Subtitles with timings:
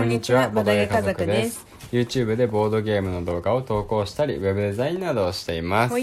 [0.00, 1.66] こんにちは、ボドゲ家族です。
[1.92, 5.94] YouTube でボードゲームの動画を投稿したり、ウェブデザインなどをしています。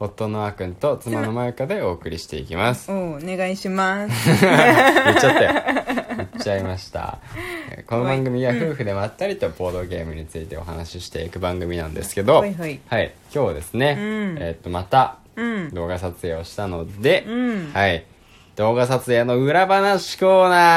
[0.00, 2.90] 夫のあくんと妻のまゆかでお送りしていきます。
[2.90, 4.30] おお願いします。
[4.42, 5.52] 言っちゃったよ。
[6.16, 7.18] 言っちゃいました。
[7.70, 15.70] えーこの番組は夫婦でまったりとボードゲームについてお話ししていく番組なんですけど、はいはい今日はですね、うんえーっと、またうん。
[15.72, 18.04] 動画撮影をしたので、うんはい。
[18.56, 20.68] 動画撮影の裏話コーナ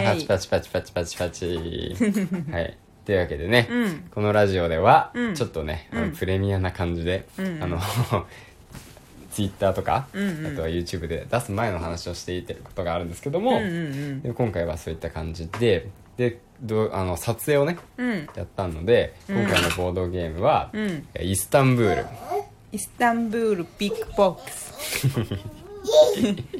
[0.00, 1.96] ーパチパチパチパチパチパチ。
[2.52, 2.76] はい。
[3.06, 7.80] というわけでね、うんこのラジオでは、うんちょっとね、うんプレミアな感じで、うんあの、
[9.32, 18.10] ツイッターとか、うんうんあとは YouTube で出す前の話をしていてることがあるんですけども、うんうんで今回はそういった感じで、で、どうあの撮影をね、うん。
[18.10, 18.28] うん。
[18.34, 22.04] やったので、今回のボードゲームは、うんイスタンブール。
[22.72, 24.68] イスタンブールビッグボックス。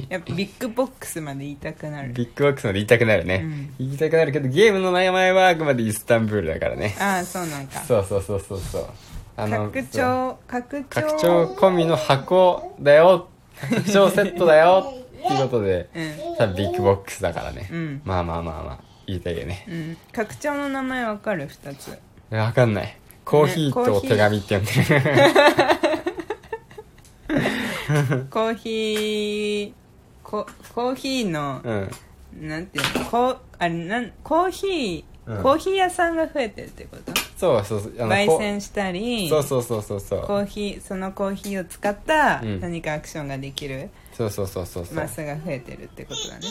[0.08, 2.12] やっぱビッグボックスまで言いたくなる。
[2.12, 3.74] ビッグボックスまで言いたくなるね、うん。
[3.78, 6.96] 言いたくなるけどゲームの名前はあくまでイスタンブールだからね。
[7.00, 7.80] ああ、そうなんか。
[7.80, 8.86] そうそうそうそうそう。
[9.36, 10.84] あ拡そう張、拡張。
[10.88, 13.28] 拡張込みの箱だよ。
[13.60, 14.94] 拡張セットだよ。
[15.24, 16.36] っていうことでうん。
[16.36, 18.02] 多分ビッグボックスだからね、うん。
[18.04, 19.66] まあまあまあまあ言いたいよね。
[19.68, 19.96] うん。
[20.12, 21.48] 拡張の名前わかる？
[21.48, 21.98] 二つ。
[22.30, 22.96] わかんない。
[23.24, 24.84] コーヒーと手紙って呼んでる、
[28.30, 29.72] コーヒー、
[30.22, 31.90] ココーヒーの、うん。
[32.48, 35.42] なんていうのこうあれなんコーヒー、うん。
[35.42, 37.12] コーヒー屋さんが増えてるってこと？
[37.38, 37.94] そうそうそう。
[37.98, 40.20] あのこ焙煎したりそうそうそうそうそう。
[40.20, 42.60] コーヒーそのコーヒーを使ったうん。
[42.60, 44.94] 何かアクションができるそうそうそうそうそう。
[44.94, 46.42] マスが増えてるってことだね。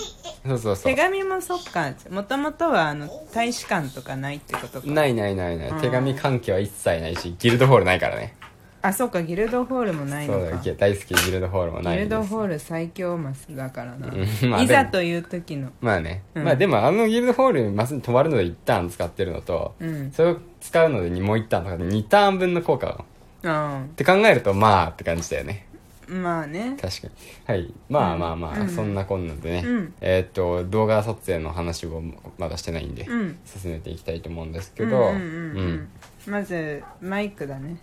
[0.46, 0.96] そうそうそう。
[0.96, 1.94] 手紙もそっか。
[2.10, 4.88] もともとはあの大使館とかないってことか。
[4.88, 5.82] ないないないない、うん。
[5.82, 8.36] 手紙関係は一切ないしギルドホールないからね
[8.82, 12.10] あそっかギルドホールもないそうだのかよ大好きギルドホールもないんです。
[12.10, 15.70] ギルドホール最強マスだからな、うん まあいざという時の。
[15.82, 16.44] まあね、うん。
[16.44, 20.12] まあでもあのギルドホールマスに泊まるので1ターン使ってるのと、うん。
[20.12, 23.04] それを使うのでもう1ターンとかで2ターン分の効果
[23.44, 25.68] あって考えるとまあって感じだよね。
[26.10, 26.78] あまあね。
[26.80, 27.14] 確かに。
[27.46, 27.74] はい。
[27.90, 28.70] まあまあまあ、うん。
[28.70, 29.94] そんなこんなんでね、うん。
[30.02, 32.02] えーっと動画撮影の話を
[32.38, 33.38] まだしてないんで、うん。
[33.46, 35.18] 進めていきたいと思うんですけど、うんうんうん。
[35.18, 35.88] うん。
[36.28, 37.78] まずマイクだね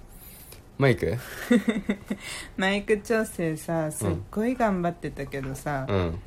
[0.78, 1.16] マイク？
[2.56, 6.18] マイク調整さすっごい頑張ってたけどさ、うん。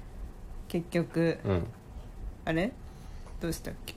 [0.68, 1.64] 結局うん。
[2.46, 2.72] あれ？
[3.42, 3.96] どうしたっけ？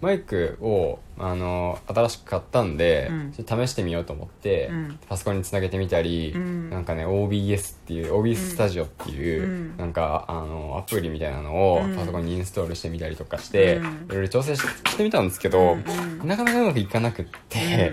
[0.00, 3.10] マイクを、あの新しく買ったんで、
[3.46, 4.98] 試してみようと思って、うん。
[5.06, 6.70] パソコンにつなげてみたり、うん。
[6.70, 9.76] なんかね OBS っていう OBS スタジオっていう、うん。
[9.76, 11.94] なんかあのアプリみたいなのをうん。
[11.94, 13.84] パソコンにインストールしてみたりとかして、うん。
[13.84, 15.76] いろいろ調整ししてみたんですけど、
[16.24, 17.92] なかなかうまくいかなくって、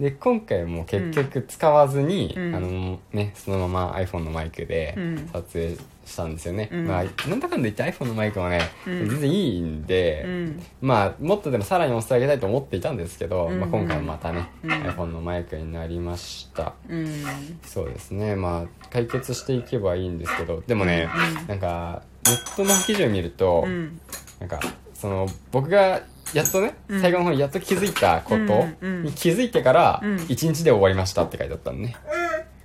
[0.00, 2.54] で今回も結局使わずに、うん。
[2.54, 5.28] あのね、そのまま iPhone のマイクでうん。
[5.30, 6.86] 撮影したんですよね、うん。
[6.86, 9.08] まあ、なんだかんだ言って iPhone のマイクはね、うん。
[9.08, 10.62] 全然いいんで、うん。
[10.80, 13.60] まあもっとでもさらに押してあげたいと思っていたんですけど、うん。
[13.60, 14.70] まあ、今回はまたね、うん。
[14.70, 16.74] iPhone のマイクになりました。
[16.88, 17.24] うん。
[17.64, 18.36] そうですね。
[18.36, 21.08] まあ解決していけばいいんですけどでもね、
[21.40, 24.00] うんなんかネットの記事を見ると、うん。
[24.40, 24.60] なんか
[24.94, 26.02] その僕が
[26.34, 27.00] やっとね、うん。
[27.00, 30.16] 最後の方にやっと気づいたことに気づいてからうん。
[30.16, 31.96] 1日で終わりましたって書いてあったんね、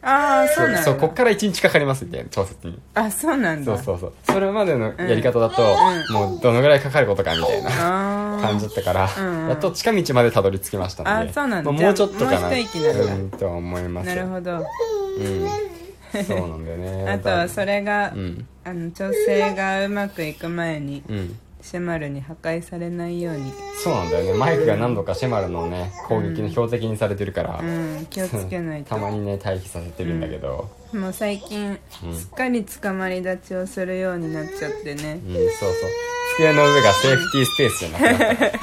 [0.02, 0.84] ああそうなんだ。
[0.84, 2.80] そうこっから1日かかりますみたいな調節に。
[2.94, 3.78] あそうなんだ。
[3.78, 4.14] そうそうそう。
[4.24, 5.76] それまでのやり方だと、
[6.10, 9.50] うもうどのぐらいかかることかみたいなあ感じだったから、うんうん。
[9.50, 11.72] やっと近道までたどり着きましたのであそうなんだ。
[11.72, 12.50] まあもうちょっとかな。
[12.50, 12.52] うん。
[12.52, 14.58] だうんとは思いますなるほど。
[14.58, 16.24] うん。
[16.24, 17.10] そうなんだよね。
[17.12, 18.48] あとはそれが、うん。
[18.64, 23.52] あの調整がうまくいく前にうんシェマルに破壊されないように。
[23.84, 24.40] そうなんだよね。
[24.40, 28.08] マイクが何度かシェマルのね攻撃の標的にされてるから、うん。
[28.10, 28.90] 気をつけないと。
[28.96, 32.16] たまにね退避させてるんだけど、もう最近、うん。
[32.16, 35.20] すっかり捕まり立ちをするようになっちゃってね。
[35.26, 35.74] うん、そうそう。
[36.36, 38.60] 机の上がセーフティースペースじゃなくなった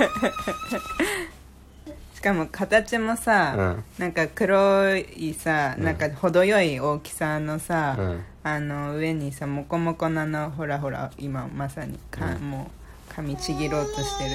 [2.14, 3.84] しかも形もさ、うん。
[3.98, 8.24] なんか黒いさ、なんか程よい大きさのさ、うん。
[8.46, 12.50] あの上にさモコモコなのほらほら今まさにか、うん。
[12.50, 12.83] もう
[13.16, 14.30] 噛みちぎろうとしてる。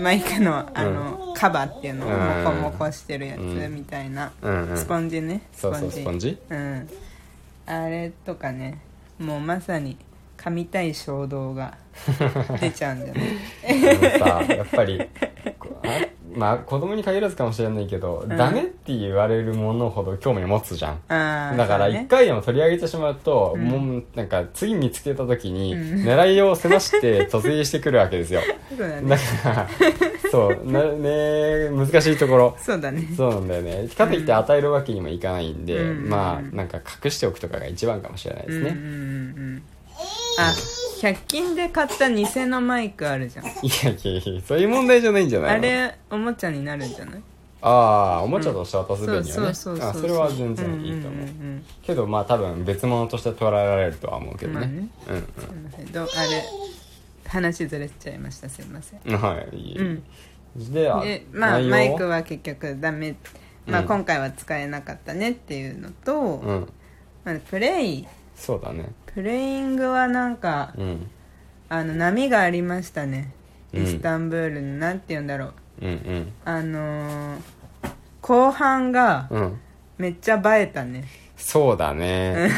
[0.00, 4.70] マイクのあの、カバーっていうのをうんモコモコしてるやつうんみたいな、うん。
[4.70, 4.76] うん。
[4.76, 5.42] スポンジね。
[5.52, 6.38] そうそうスポンジ？
[6.48, 6.88] うん。
[7.66, 8.80] あれとかね。
[9.18, 9.96] もうまさに
[10.36, 11.76] 噛みたい衝動が
[12.60, 13.38] 出ちゃうんだよね。
[14.22, 15.08] あのさやっぱり
[16.38, 18.28] まあ子供に限らずかもしれないけど、ん。
[18.28, 21.00] ダメって言われるものほど興味を持つじゃん。
[21.08, 22.02] あーだからそうね。
[22.04, 23.64] 一回でも取り上げてしまうと、うん。
[23.64, 26.04] もうなんか次見つけた時にうん。
[26.04, 28.40] 狙いをせまして突入してくるわけですよ。
[28.70, 29.68] そうだだねから
[30.30, 32.56] そうなね難しいところ。
[32.60, 33.08] そうだね。
[33.16, 33.88] そうなんだよね。
[33.96, 36.08] かといって与えるわけにもいかないんで、うん。
[36.08, 38.86] まあなんか隠しておくとかが一番かもしれないですね、うんうんう
[39.56, 39.62] ん
[40.38, 40.54] あ
[41.00, 43.46] 100均で買った偽のマイクあるじゃん。
[43.46, 45.56] いやいやいやそういう問題じゃないんじゃないの。
[45.56, 47.22] あれおもちゃになるんじゃない？
[47.60, 49.32] ああおもちゃとして渡す分にはね。
[49.32, 54.88] そうそうそうあそれは全然いいと思う,、うんうんけどまあ多分別物として捉えられるとは思うけどね,、まあね。
[55.08, 55.22] うんうん。
[55.22, 55.92] すいません。
[55.92, 56.44] どうあれ
[57.26, 58.48] 話ずれちゃいました。
[58.48, 59.00] すいません。
[59.18, 59.56] はい。
[59.56, 60.02] いいうん。
[60.72, 63.16] であでまあ内容マイクは結局ダメ、
[63.66, 63.86] まあ、うん。
[63.88, 66.68] 今回は使えなかったねっていうのと、うん。
[67.24, 68.06] まあ、プレイ。
[68.36, 71.10] そうだねプレイングはなんかうん。
[71.68, 73.32] あの波がありましたね。
[73.74, 73.82] うん。
[73.82, 75.52] イスタンブールのなんて言うんだろう。
[75.82, 76.32] うんうん。
[76.44, 77.38] あのー
[78.20, 79.60] 後半がうん。
[79.98, 81.02] めっちゃ映えたね。
[81.36, 82.48] そうだね。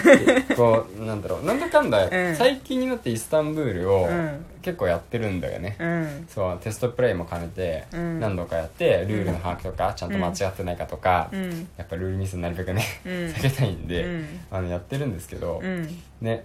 [0.54, 1.46] こうなんだろう。
[1.46, 2.36] なんだかんだ、うん。
[2.36, 6.26] 最近になってイスタンブールをうん結構やってるんだよね、うん。
[6.28, 8.20] そうテストプレイも兼ねてうん。
[8.20, 11.68] 何度かやってルールの把握とかちゃんと間違ってないかとか、うん。
[11.76, 13.12] やっぱルールミスなるべくね、うん。
[13.12, 14.40] 避けたいんで、うん。
[14.50, 15.98] あのやってるんですけど、うん。
[16.20, 16.44] ね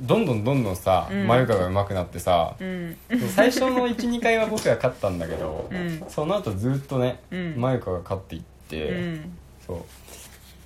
[0.00, 1.26] どんどんどんどんさ、うん。
[1.26, 2.96] マユカが上手くなってさ、うん。
[3.34, 6.04] 最初の12回は僕が勝ったんだけど、うん。
[6.08, 7.54] その後ずっとね、うん。
[7.56, 9.32] マユカが勝っていって、うん。
[9.66, 9.78] そう。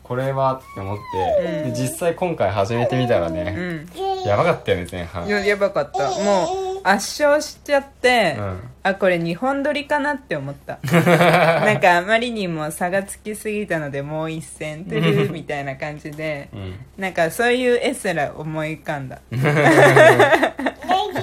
[0.02, 3.88] これはって思って、実際今回始めてみたらうね、ん。
[4.26, 5.28] やばかったよね前半。
[5.28, 6.08] ややばかった。
[6.22, 8.61] もう圧勝しちゃって、うん。
[8.82, 10.79] あこれ2本撮りかなって思った。
[10.87, 16.75] なんかあまりにも差がつきすぎたのでもう一戦トゥルーみたいな感じでうん。
[16.96, 19.19] なんかそういう絵すら思い浮かんだ。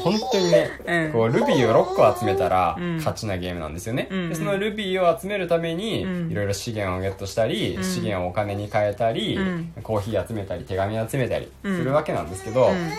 [0.04, 2.98] 本当にね、うんこうルビーを6個集めたらうん。
[2.98, 4.30] 勝ちなゲームなんですよね、うん。
[4.30, 6.32] でそのルビーを集めるためにうん。
[6.32, 7.84] いろいろ資源をゲットしたり、うん。
[7.84, 9.74] 資源をお金に変えたり、うん。
[9.82, 11.86] コーヒー集めたり手紙集めたりすうん。
[11.86, 12.92] るわけなんですけど、うん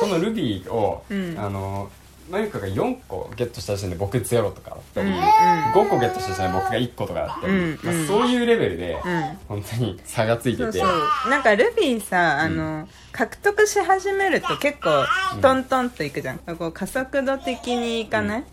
[0.00, 1.38] そのルビーを、うん。
[1.38, 1.90] あの
[2.30, 9.38] マユカが4個ゲットした時点で僕0とかだったり、うん5個ゲットした時点で僕が1個とかだったり、うんまあうんそういうレベルで、うん。
[9.48, 10.62] 本当に差がついてて。
[10.64, 11.30] そうそう。
[11.30, 15.04] なんかルビーさあの、獲得し始めると結構
[15.42, 18.44] トントンといくじゃん、こう加速度的にいかない、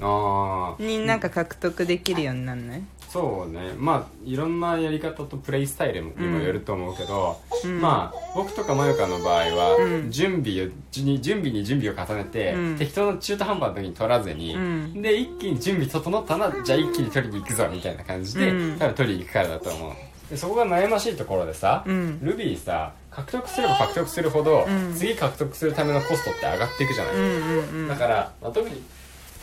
[0.00, 2.82] ああになんか獲得できるようになんない？
[3.12, 3.74] そうね。
[3.76, 7.78] まあいろんなやり方とプレイスタイルにもよると思うけど、うん。
[7.82, 10.10] まあ僕とかまゆかの場合は、うん。
[10.10, 12.76] 準備をに準備に準備を重ねて、うん。
[12.78, 15.02] 適当な中途半端な時に取らずに、うん。
[15.02, 18.78] で一気に準備整ったらじゃあ一気に取りに行くぞみたいな感じで、うん。
[18.78, 19.92] 多分取りに行くからだと思う。
[20.30, 22.18] でそこが悩ましいところでさ、うん。
[22.22, 24.94] ルビーさ獲得すれば獲得するほど、うん。
[24.94, 27.88] 次獲得するためのコストって上がっていくじゃない、うんうんうん。
[27.88, 28.82] だから、まあ、特に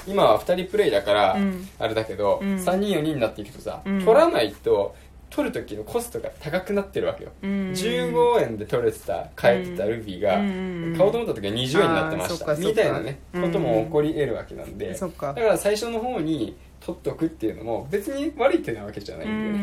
[0.10, 1.68] 今は2人プレイだから、うん。
[1.78, 2.56] あれだけど、うん。
[2.56, 4.00] 3人4人になっていくとさ、うん。
[4.04, 4.96] 取らないと
[5.30, 7.50] 取る時のコストが高くなってるわけよ、うん。
[7.72, 10.94] 15円で取れてた買えてたルビーが、うん。
[10.98, 12.56] 買おうと思った時は20円になってました。
[12.56, 19.54] みたいなねうんことも起こり得るわけなんで、だから最初の方に取っとくっていうのも別に悪い手なわけじゃないううん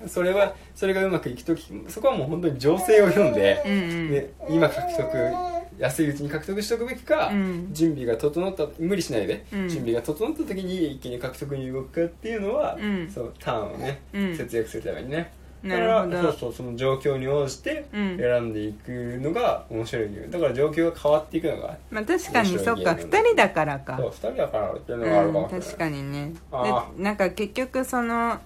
[0.00, 0.08] でね、ん。
[0.08, 7.68] それはそれがうまくいく時そこはもう本当に情勢を読んで、で今獲得安いうちに獲得しておくべきか、うん。
[7.72, 9.68] 準備が整った無理しないで、うん。
[9.68, 13.10] 準備が整った時に一気に獲得に動くかっていうのは、うん。
[13.10, 14.36] そうターンをね、うん。
[14.36, 15.32] 節約するためにね。
[15.62, 16.10] なるほど。
[16.10, 18.16] だからそうそうその状況に応じてうん。
[18.18, 18.90] 選んでいく
[19.20, 23.96] のが面白いゲームだから状況が変わっていくのがまあ確かにそっか面白いゲーム2人だからか。
[23.96, 26.32] そう2人だからっていうのがあるかうん、もしれない、確かにね。
[26.52, 26.86] あ。
[26.96, 28.38] でなんか結局その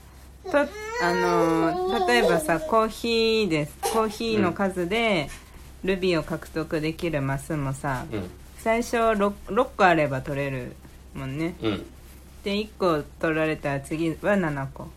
[0.50, 0.64] とあ
[1.14, 3.76] のー例えばさコーヒーです。
[3.82, 5.28] コーヒーの数で
[5.84, 8.30] ルビーを獲得できるマスもさ、うん。
[8.58, 10.76] 最初 6, 6個あれば取れる
[11.14, 11.54] もんね。
[11.62, 11.86] うん。
[12.44, 14.88] で1個取られたら次は7個。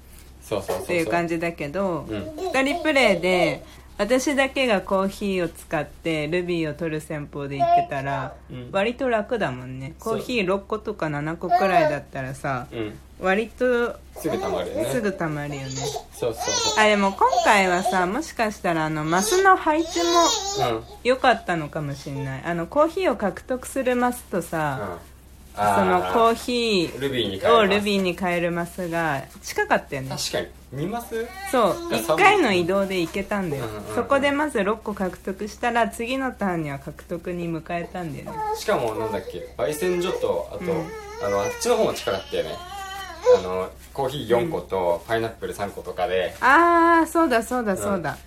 [0.43, 2.23] そうそうっていう感じだけど、うん。
[2.51, 3.63] 2人プレイで
[3.97, 8.69] 私だけがコーヒーを使ってルビーを取る戦法で言ってたら、うん。
[8.71, 9.93] 割と楽だもんね。
[9.99, 12.99] コーヒー6個とか7個くらいだったらさうん。
[13.19, 14.85] 割とすぐたまるよね。
[14.85, 15.69] すぐたまるよね。
[15.69, 20.83] そうそうそあでも今回はさもしかしたらあのマスの配置もううん。
[21.03, 22.43] 良かったのかもしれない。
[22.43, 24.97] あのコーヒーを獲得するマスとさ、
[25.55, 30.09] そのコーヒルビーにー変えますをルビーに変えるマスが近かったよね。
[30.09, 31.27] 確かに見ます？
[31.51, 33.65] そうが1回の移動で行けたんだよ。
[33.65, 33.95] うんうんうん。
[33.95, 38.37] そこでまず6個獲得したら次のターンには獲得に迎えたんだよね。
[38.55, 40.87] しかもなんだっけ焙煎所とあと、うん。
[41.25, 42.49] あのあっちの方も近かったよね
[43.37, 48.17] あのコーヒー4個とパイナップル3個とかで、ああそうだそうだそうだ、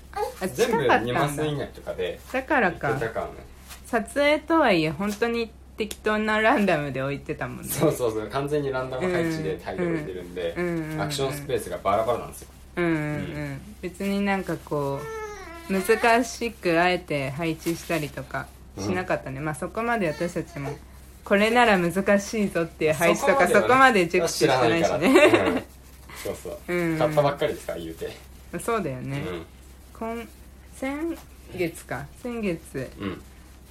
[0.40, 2.18] あ全部近かった2マんだス以内とかで。
[2.32, 2.98] だからか。
[3.86, 7.68] 撮影とはいえ本当に適当なランダムで置いてたもんね。
[7.68, 10.62] そうそうそう完全にランダム配置でタイルを置いてるんで、う
[10.96, 11.00] ん。
[11.00, 12.48] アクションスペースがバラバラなんですよ。
[12.76, 13.60] うんうんうん。
[13.82, 15.00] 別になんかこ
[15.68, 18.46] う難しくあえて配置したりとか
[18.78, 20.70] しなかったね、まあそこまで私たちも
[21.24, 25.64] これなら難しいぞっていう配置とかそこまで熟知してないしね。
[26.22, 26.92] そうそう、うん。
[26.92, 28.16] うん買ったばっかりですから言うて。
[28.60, 29.46] そうだよね、うん。
[29.92, 30.28] 今
[30.74, 31.18] 先
[31.54, 32.06] 月か。
[32.22, 32.90] 先月。
[32.98, 33.22] うん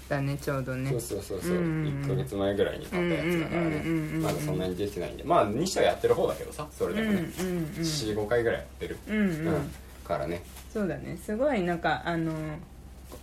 [0.07, 0.91] だねちょうどね。
[0.91, 3.81] そうそうそうそう、うんうん1ヶ月前ぐらいに買ったやつだからね。
[4.21, 5.23] まだそんなに出てないんで。
[5.23, 7.65] まあにしてはやってる方だけどさそれでもね、うんうんうん。
[7.81, 9.17] 45回ぐらいやってる、うん。
[9.17, 9.71] うん。
[10.03, 10.43] からね。
[10.71, 11.17] そうだね。
[11.17, 12.33] すごいなんかあの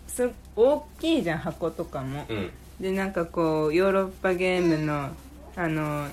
[0.08, 2.26] す大きいじゃん箱とかも。
[2.28, 2.50] うん。
[2.80, 5.10] でなんかこうヨーロッパゲームの
[5.54, 6.08] あの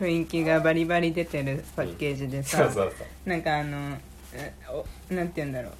[0.00, 3.28] 雰囲気がバリバリ出てるパッケージでさ、そうそうそう。
[3.28, 3.98] なんかあの
[4.32, 5.72] えおなんて言うんだろう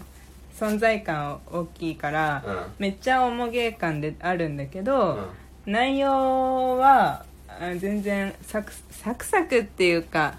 [0.59, 2.57] 存在感大きいから、うん。
[2.79, 5.19] めっちゃ重げ感であるんだけど、
[5.67, 10.39] 内容はあ全然サクサクサクっていうか、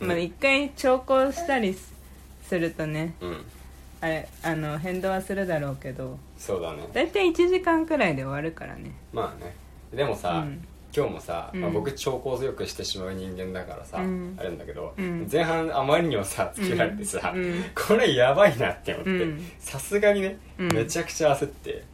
[0.00, 1.92] まあ、うん一回調校したりす
[2.48, 3.44] するとねうん、うん、
[4.00, 6.86] あれあの変動はするだろうけどそうだね。
[6.92, 8.92] 大体1時間くらいで終わるからね。
[9.12, 9.54] まあね。
[9.92, 10.66] でもさ、うん
[10.96, 14.34] 今日もさ、まあ、うん僕超高よくしてしまう人間だからさ、うん。
[14.38, 15.28] あれなんだけど、うん。
[15.30, 17.34] 前半あまりにもさつけられてさ、
[17.74, 19.50] これやばいなって思ってうん。
[19.58, 20.72] さすがにね、うん。
[20.72, 21.84] めちゃくちゃ焦って、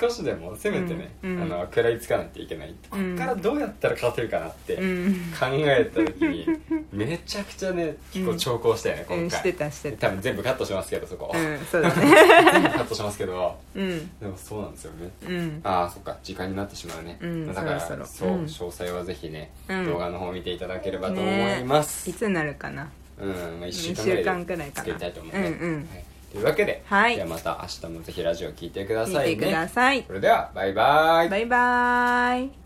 [0.00, 1.42] 少しでもせめてね、うん。
[1.42, 5.12] あの食らいつかないといけないこっからどうやったら勝てるかなってうん。
[5.38, 6.46] 考えた時に、
[6.90, 11.94] めちゃくちゃね結構長考したよね、うん今回多分全部カットしますけどそこ、うんそうだね。
[12.52, 13.56] 全部カットしますけど。
[13.76, 14.10] うん。
[14.18, 15.10] でもそうなんですよね。
[15.28, 15.60] うん。
[15.62, 19.86] ああそっか時間になってしまうね、うんだからそう詳細はぜひね、うん。
[19.86, 22.88] 動画の方見ていただければと思います、いつになるかな。
[23.18, 24.72] うん、まあ、1週一間ぐらい週間くらいかな。
[24.74, 25.76] 作りたいと思うね、うんうん。
[25.76, 27.16] はい、というわけで、はい。
[27.16, 29.36] ではまた明日もぜひラジオ聞いてくだ見さいね。
[29.36, 30.04] てください。
[30.06, 31.28] それではバイバイ。
[31.28, 32.61] バイバーイ